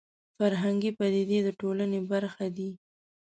[0.37, 2.69] فرهنګي پدیدې د ټولنې برخه دي